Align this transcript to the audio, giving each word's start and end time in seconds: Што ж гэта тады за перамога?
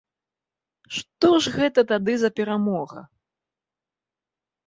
Што 0.99 1.29
ж 1.45 1.51
гэта 1.57 1.83
тады 1.91 2.13
за 2.21 2.29
перамога? 2.39 2.99